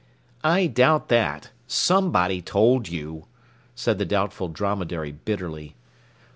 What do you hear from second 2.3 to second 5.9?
told you," said the Doubtful Dromedary bitterly.